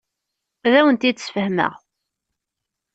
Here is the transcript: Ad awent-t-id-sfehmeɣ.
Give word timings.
Ad 0.65 0.73
awent-t-id-sfehmeɣ. 0.79 1.73